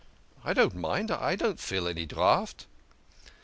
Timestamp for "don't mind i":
0.53-1.35